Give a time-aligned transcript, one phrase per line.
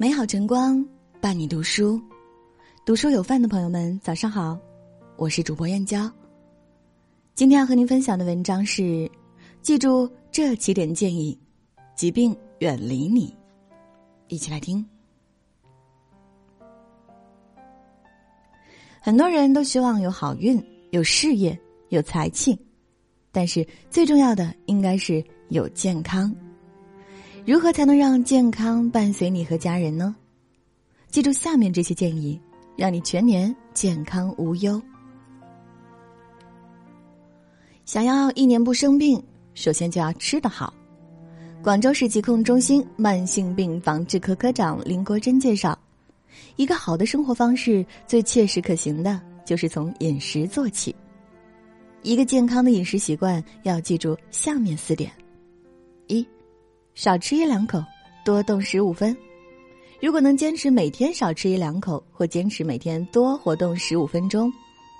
[0.00, 0.82] 美好晨光
[1.20, 2.00] 伴你读书，
[2.86, 4.58] 读书有饭的朋友们，早上好，
[5.18, 6.10] 我是主播燕娇。
[7.34, 9.06] 今天要和您分享的文章是：
[9.60, 11.38] 记住这几点建议，
[11.94, 13.36] 疾病远离你。
[14.28, 14.82] 一起来听。
[19.02, 20.58] 很多人都希望有好运、
[20.92, 21.60] 有事业、
[21.90, 22.58] 有财气，
[23.30, 26.34] 但是最重要的应该是有健康。
[27.46, 30.14] 如何才能让健康伴随你和家人呢？
[31.08, 32.38] 记住下面这些建议，
[32.76, 34.80] 让你全年健康无忧。
[37.84, 39.20] 想要一年不生病，
[39.54, 40.72] 首先就要吃得好。
[41.62, 45.76] 广州市疾控中心慢性病防治科科长林国珍介绍，
[46.56, 50.94] 一个好的生活方式最切实可行的就是从饮食做起。
[52.02, 55.10] 一个健康的饮食习惯要记住下面四点：
[56.06, 56.26] 一。
[56.94, 57.82] 少吃一两口，
[58.24, 59.16] 多动十五分。
[60.00, 64.52] 如果能坚持每天少吃一两口，或坚持每天多活动十五分钟，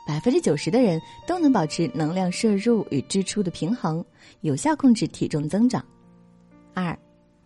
[0.06, 4.04] 百分之九十的人都能保持能量摄入与支出的平衡，
[4.42, 5.84] 有效控制体重增长。
[6.74, 6.96] 二，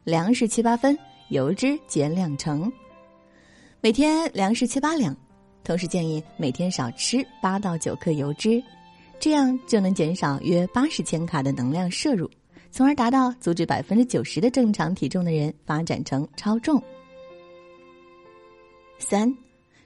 [0.04, 0.96] 粮食七八分，
[1.30, 2.70] 油脂减两成。
[3.80, 5.16] 每天粮食七八两，
[5.62, 8.62] 同时建议每天少吃八到九克油脂，
[9.18, 12.30] 这样就能减少约八十千卡的能量摄入。
[12.74, 16.82] 从而达到阻止百分之九十的正常体重的人发展成超重。
[18.98, 19.32] 三，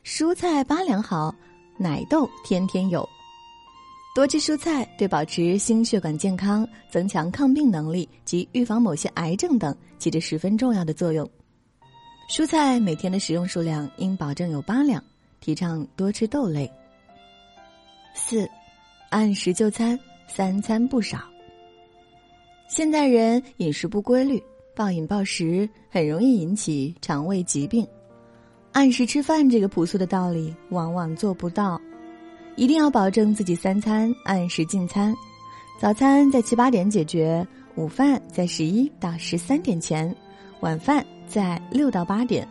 [0.03, 1.35] 蔬菜八两好，
[1.77, 3.07] 奶豆天天有。
[4.15, 11.31] 多吃蔬菜对保持心血管健康、增强抗病能力及预防某些癌症等起着十分重要的作用。
[12.31, 15.05] 蔬菜每天的食用数量应保证有八两，
[15.41, 16.71] 提倡多吃豆类。
[18.15, 18.49] 四，
[19.11, 21.19] 按时就餐，三餐不少。
[22.69, 24.43] 现代人饮食不规律，
[24.75, 27.87] 暴饮暴食很容易引起肠胃疾病。
[28.73, 31.81] 按时吃饭这个朴素的道理，往往做不到。
[32.57, 35.15] 一定要保证自己三餐按时进餐，
[35.81, 37.45] 早餐在七八点解决，
[37.77, 40.15] 午饭在十一到十三点前，
[40.61, 42.47] 晚饭在六到八点。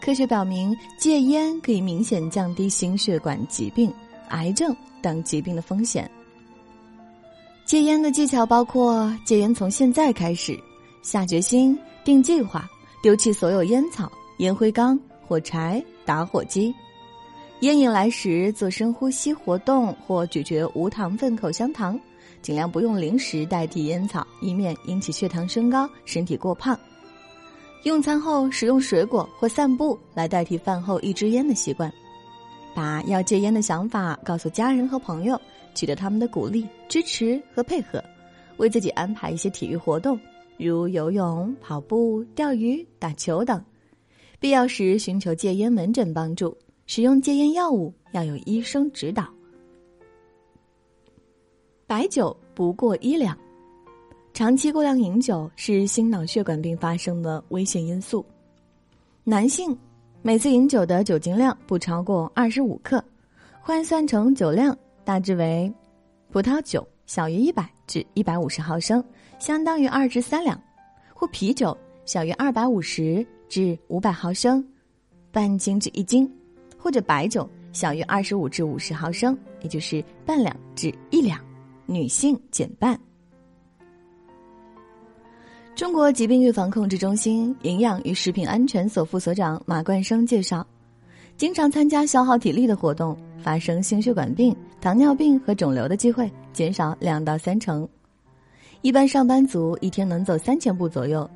[0.00, 3.92] 科学表明，戒烟可以明显降低心血管疾病、
[4.30, 6.10] 癌症等疾病的风险。
[7.68, 10.58] 戒烟的技巧包括戒烟从现在开始，
[11.02, 12.66] 下决心定计划，
[13.02, 16.74] 丢弃所有烟草、烟灰缸、火柴、打火机。
[17.60, 22.00] 烟瘾来时做深呼吸活动或咀嚼无糖分口香糖，
[22.40, 26.74] 尽量不用零食代替烟草，以免引起血糖升高、身体过胖。
[27.82, 31.92] 用餐后食用水果或散步来代替饭后一支烟的习惯。
[32.74, 35.38] 把要戒烟的想法告诉家人和朋友。
[35.78, 38.02] 取得他们的鼓励、支持和配合，
[38.56, 40.18] 为自己安排一些体育活动，
[40.56, 43.64] 如游泳、跑步、钓鱼、打球等。
[44.40, 46.56] 必要时寻求戒烟门诊帮助。
[46.86, 49.28] 使用戒烟药物要有医生指导。
[51.86, 53.38] 白酒不过一两，
[54.34, 58.24] 长期过量饮酒是心脑血管病发生的危险因素。
[59.22, 59.78] 男性
[60.22, 63.04] 每次饮酒的酒精量不超过二十五克，
[63.60, 64.76] 换算成酒量。
[65.08, 65.72] 大致为，
[66.30, 69.02] 葡萄酒小于一百至一百五十毫升，
[69.38, 70.54] 相当于二至三两；
[71.14, 71.74] 或啤酒
[72.04, 74.62] 小于二百五十至五百毫升，
[75.32, 76.28] 半斤至一斤；
[76.76, 81.40] 或者白酒小于二十五至五十毫升，也就是半两至一两。
[81.86, 83.00] 女性减半。
[85.74, 90.66] 中国疾病预防控制中心营养与食品安全所副所长马冠生介绍。
[91.38, 97.88] 经常参加消耗体力的活动，发生心血管病、糖尿病和肿瘤的机会减少两到三成。
[98.80, 101.28] 一般上班族一天能走三千步左右。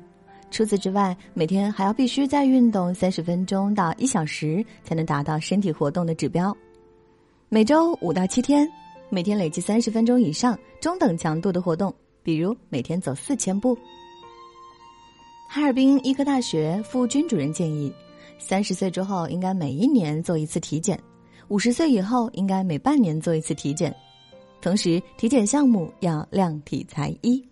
[0.49, 6.55] 除此之外，每天还要必须再运动三十分钟到一小时，才能达到身体活动的指标。
[7.49, 8.69] 每周五到七天，
[9.09, 13.77] 每天累计三十分钟以上中等强度的活动，比如每天走四千步。
[15.49, 17.91] 哈尔滨医科大学副军主任建议。
[18.39, 20.99] 三十岁之后应该每一年做一次体检，
[21.49, 23.93] 五十岁以后应该每半年做一次体检，
[24.61, 27.43] 同时体检项目要量体裁衣。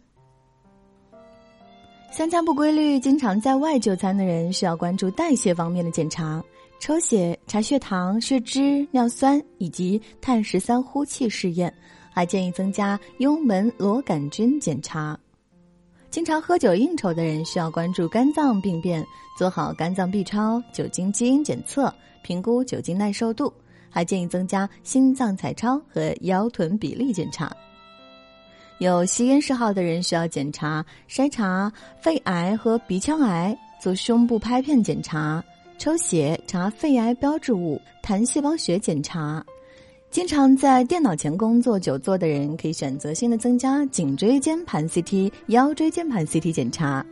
[2.11, 6.43] 三餐不规律、经常在外就餐的人需要关注代谢方面的检查，
[6.79, 11.73] 抽血查血糖、血脂、尿酸以及碳十三呼气试验，
[12.11, 15.17] 还建议增加幽门螺杆菌检查。
[16.09, 19.05] 经常喝酒应酬的人需要关注肝脏病变，
[19.37, 23.53] 做好肝脏 B 超、酒精基因检测，评估酒精耐受度。
[23.91, 27.55] 还建议增加心脏彩超和腰臀比例检查。
[28.79, 31.71] 有吸烟嗜好的人需要检查筛查
[32.01, 35.43] 肺癌和鼻腔癌，做胸部拍片检查、
[35.77, 39.45] 抽血查肺癌标志物、弹细胞学检查。
[40.09, 47.05] 经常在电脑前工作久坐的人，可以选择性的增加颈椎间盘 CT、腰椎间盘 CT 检查。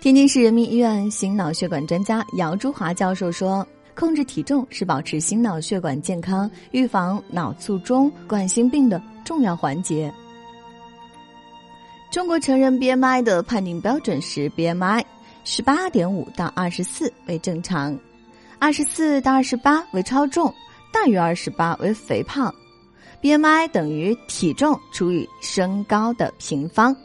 [0.00, 3.66] 天津市人民医院心脑血管专家姚珠华教授说
[3.98, 10.12] ：“控制体重是保持心脑血管健康、预防脑卒中、冠心病的重要环节。”
[12.10, 15.04] 中国成人 BMI 的判定标准是 BMI
[15.44, 17.98] 十八点五到二十四为正常，
[18.60, 20.54] 二十四到二十八为超重。
[20.90, 22.52] 大于二十八为肥胖
[23.20, 26.96] ，BMI 等于体重除以身高的平方。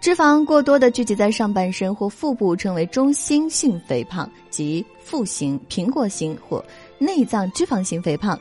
[0.00, 6.64] 脂肪过多的聚集在上半身或腹部称为中心性肥胖，即腹型、苹果型或
[6.96, 8.40] 内脏脂肪型肥胖。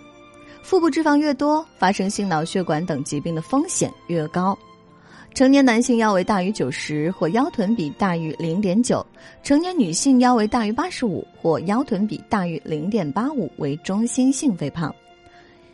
[0.63, 4.57] 腹部脂肪越多，发生心脑血管等疾病的风险越高。
[5.33, 9.05] 成年男性腰围大于九十或腰臀比大于零点九，
[9.43, 14.95] 成年女性腰围大于八十五或腰臀比大于零点八五为中心性肥胖。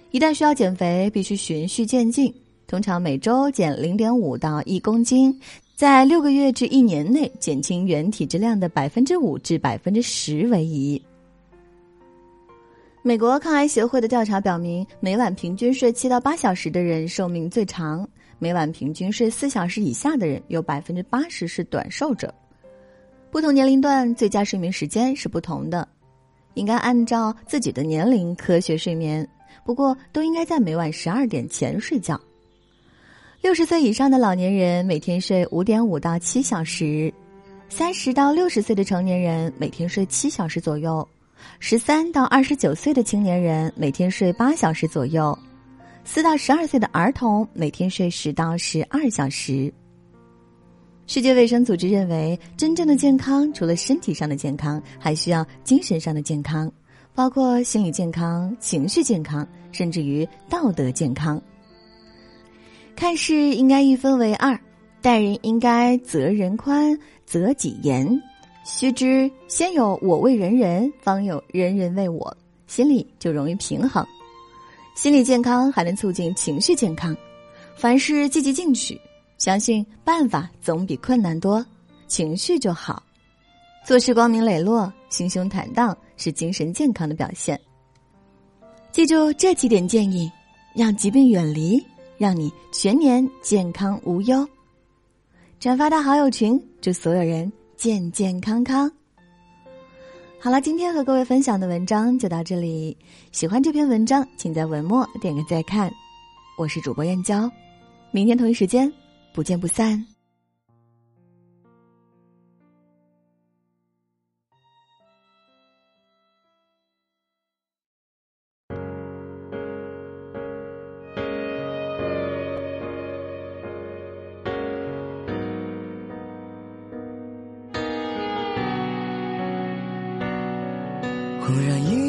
[0.10, 2.34] 一旦需要减肥，必须循序渐进，
[2.66, 5.40] 通常每周减零点五到一公斤，
[5.76, 11.02] 在六个月至一年内减轻原体质量的百分之五至百分之十为宜。
[13.02, 18.08] 美国抗癌协会的调查表明，每晚平均睡七到八小时的人寿命最长。
[18.40, 22.34] 每晚平均睡四小时以下的人，有百分之八十是短寿者。
[23.30, 25.86] 不同年龄段最佳睡眠时间是不同的，
[26.54, 29.28] 应该按照自己的年龄科学睡眠。
[29.66, 32.18] 不过都应该在每晚十二点前睡觉。
[33.42, 37.14] 六十岁以上的老年人每天睡五点五到七小时，
[37.70, 41.08] 三十到六十岁的成年人每天睡七小时左右，
[41.60, 45.38] 十三到二十九岁的青年人每天睡八小时左右。
[46.04, 49.72] 四到十二岁的儿童每天睡十到十二小时。
[51.08, 56.72] 世界卫生组织认为，真正的健康除了身体上的健康，还需要精神上的健康，
[57.14, 61.40] 包括心理健康、情绪健康，甚至于道德健康。
[63.06, 64.60] 看事应该一分为二，
[65.00, 68.20] 待人应该责人宽，责己严。
[68.64, 72.36] 须知先有我为人人，方有人人为我，
[72.66, 74.04] 心里就容易平衡。
[74.96, 77.16] 心理健康还能促进情绪健康，
[77.78, 79.00] 凡事积极进取，
[79.38, 81.64] 相信办法总比困难多，
[82.08, 83.04] 情绪就好。
[83.86, 87.62] 做事光明磊落，心胸坦荡，是精神健康的表现。
[88.92, 90.28] 记住这几点建议，
[90.74, 91.80] 让疾病远离，
[92.18, 94.48] 让你全年健康无忧。
[95.60, 98.92] 转发到好友群，祝所有人健健康康。
[100.40, 102.96] 好了，今天和各位分享的文章就到这里。
[103.32, 105.92] 喜欢这篇文章，请在文末点个再看。
[106.58, 107.50] 我是主播燕娇，
[108.12, 108.92] 明天同一时间
[109.34, 110.15] 不见不散。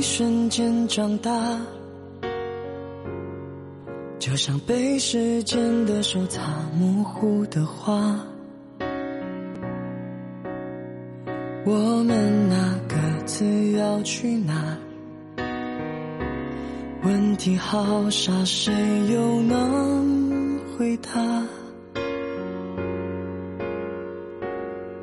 [0.08, 1.30] 瞬间长大，
[4.20, 6.40] 就像被时间的手擦
[6.78, 8.16] 模糊的画。
[11.64, 14.78] 我们那各自要去哪？
[17.02, 18.72] 问题好傻，谁
[19.12, 21.10] 又能回答？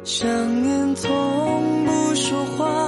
[0.06, 0.28] 想
[0.64, 2.83] 念从不说话。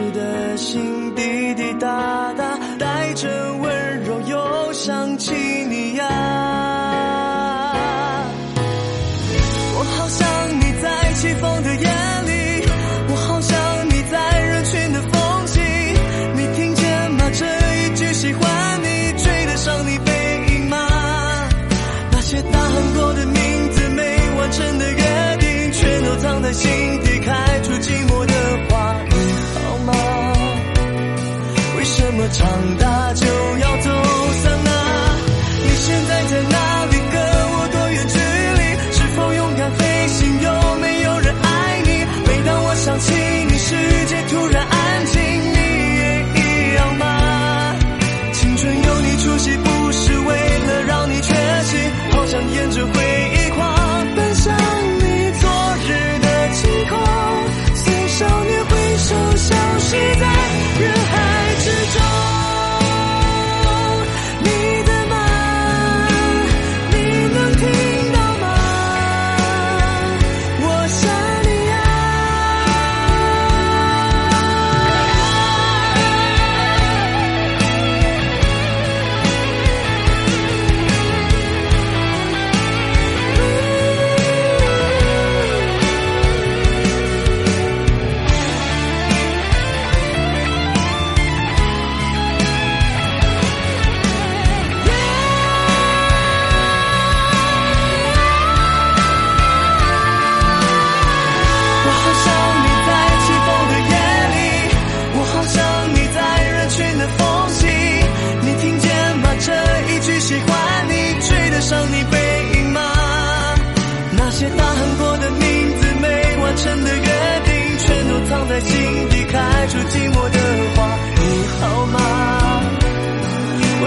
[0.00, 5.32] 你的心滴滴答答带着温柔又想起
[5.68, 6.04] 你呀。
[9.74, 10.28] 我好想
[10.60, 11.88] 你在起风的夜
[12.26, 12.64] 里
[13.08, 15.62] 我好想你在人群的风景
[16.36, 17.28] 你听见吗？
[17.32, 20.12] 这一句喜欢你追得上你背
[20.54, 20.78] 影吗？
[22.12, 26.70] 那些大喊过的名字没完成的约定全都藏在心
[27.02, 28.07] 底开出寂
[32.30, 32.87] 长大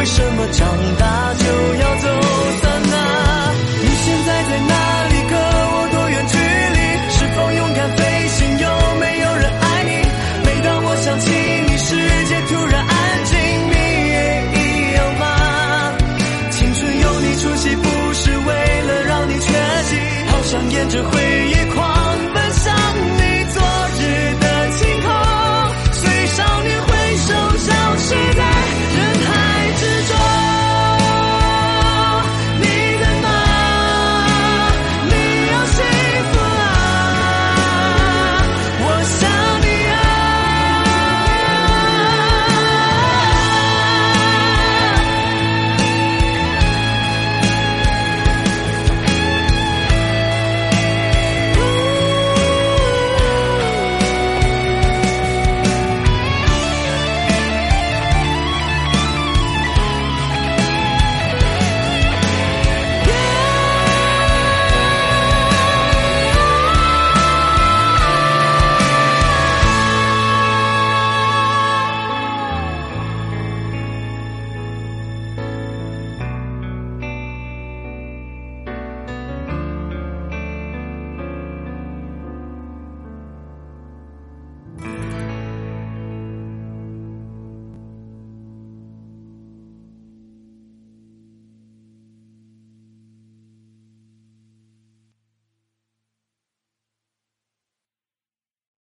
[0.01, 0.67] 为什么长
[0.97, 2.20] 大就要走